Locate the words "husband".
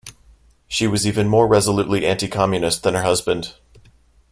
3.03-3.53